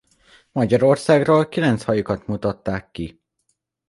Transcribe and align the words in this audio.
Magyarországról 0.51 1.47
kilenc 1.49 1.83
fajukat 1.83 2.27
mutatták 2.27 2.91
ki. 2.91 3.21